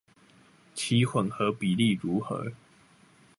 [0.73, 2.51] 其混合比例如何？